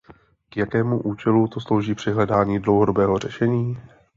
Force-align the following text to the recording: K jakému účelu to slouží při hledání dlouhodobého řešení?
K 0.49 0.57
jakému 0.57 1.01
účelu 1.01 1.47
to 1.47 1.59
slouží 1.61 1.95
při 1.95 2.11
hledání 2.11 2.59
dlouhodobého 2.59 3.19
řešení? 3.19 3.77